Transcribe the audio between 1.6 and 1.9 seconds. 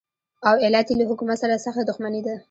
سخته